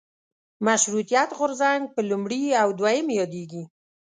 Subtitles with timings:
[0.67, 3.63] مشروطیت غورځنګ په لومړي او دویم یادېږي.